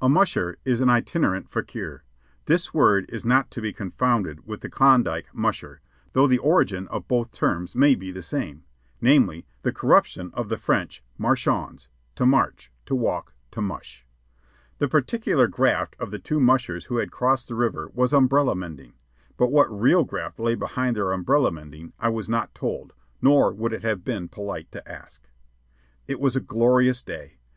A 0.00 0.08
"musher" 0.08 0.56
is 0.64 0.80
an 0.80 0.88
itinerant 0.88 1.50
fakir. 1.50 2.04
This 2.44 2.72
word 2.72 3.06
is 3.10 3.24
not 3.24 3.50
to 3.50 3.60
be 3.60 3.72
confounded 3.72 4.46
with 4.46 4.60
the 4.60 4.70
Klondike 4.70 5.34
"musher," 5.34 5.80
though 6.12 6.28
the 6.28 6.38
origin 6.38 6.86
of 6.92 7.08
both 7.08 7.32
terms 7.32 7.74
may 7.74 7.96
be 7.96 8.12
the 8.12 8.22
same; 8.22 8.62
namely, 9.00 9.44
the 9.62 9.72
corruption 9.72 10.30
of 10.32 10.48
the 10.48 10.58
French 10.58 11.02
marche 11.18 11.48
ons, 11.48 11.88
to 12.14 12.24
march, 12.24 12.70
to 12.86 12.94
walk, 12.94 13.34
to 13.50 13.60
"mush." 13.60 14.06
The 14.78 14.86
particular 14.86 15.48
graft 15.48 15.96
of 15.98 16.12
the 16.12 16.20
two 16.20 16.38
mushers 16.38 16.84
who 16.84 16.98
had 16.98 17.10
crossed 17.10 17.48
the 17.48 17.56
river 17.56 17.90
was 17.94 18.12
umbrella 18.12 18.54
mending; 18.54 18.92
but 19.36 19.50
what 19.50 19.66
real 19.76 20.04
graft 20.04 20.38
lay 20.38 20.54
behind 20.54 20.94
their 20.94 21.10
umbrella 21.10 21.50
mending, 21.50 21.94
I 21.98 22.10
was 22.10 22.28
not 22.28 22.54
told, 22.54 22.92
nor 23.20 23.52
would 23.52 23.72
it 23.72 23.82
have 23.82 24.04
been 24.04 24.28
polite 24.28 24.70
to 24.70 24.88
ask. 24.88 25.28
It 26.06 26.20
was 26.20 26.36
a 26.36 26.40
glorious 26.40 27.02
day. 27.02 27.38